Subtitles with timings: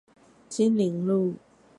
[0.49, 1.35] 金陵路